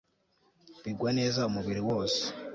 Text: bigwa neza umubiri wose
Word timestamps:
bigwa 0.83 1.09
neza 1.19 1.47
umubiri 1.49 1.81
wose 1.89 2.21